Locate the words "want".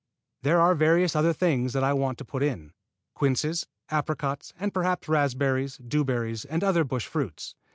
1.93-2.17